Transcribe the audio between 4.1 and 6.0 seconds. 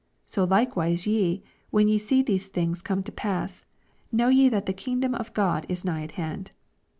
know ye that the kingdom of God is